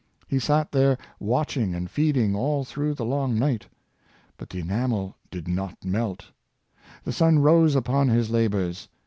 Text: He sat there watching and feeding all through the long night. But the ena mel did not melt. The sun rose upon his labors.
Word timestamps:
He 0.27 0.39
sat 0.39 0.71
there 0.71 0.97
watching 1.19 1.75
and 1.75 1.87
feeding 1.87 2.35
all 2.35 2.65
through 2.65 2.95
the 2.95 3.05
long 3.05 3.37
night. 3.37 3.67
But 4.35 4.49
the 4.49 4.57
ena 4.57 4.87
mel 4.87 5.15
did 5.29 5.47
not 5.47 5.85
melt. 5.85 6.25
The 7.03 7.13
sun 7.13 7.37
rose 7.37 7.75
upon 7.75 8.07
his 8.07 8.31
labors. 8.31 8.87